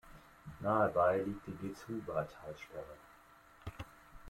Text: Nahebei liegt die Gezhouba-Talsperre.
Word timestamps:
Nahebei 0.61 1.17
liegt 1.19 1.45
die 1.45 1.55
Gezhouba-Talsperre. 1.61 2.97